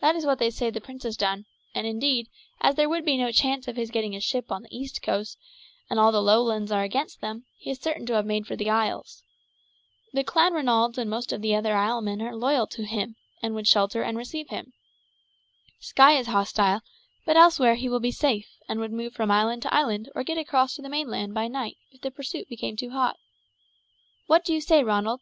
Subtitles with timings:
[0.00, 2.26] That is what they say the prince has done; and indeed
[2.60, 5.38] as there would be no chance of his getting a ship on the east coast,
[5.88, 8.68] and all the Lowlands are against them, he is certain to have made for the
[8.68, 9.22] isles.
[10.12, 13.82] The Clanranalds and most of the other islemen are loyal to him, and would receive
[13.82, 14.72] and shelter him.
[15.78, 16.80] Skye is hostile,
[17.24, 20.38] but elsewhere he will be safe, and would move from island to island or get
[20.38, 23.16] across to the mainland by night if the pursuit became too hot.
[24.26, 25.20] What do you say, Ronald?"